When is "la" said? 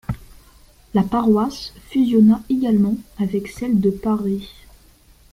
0.95-1.03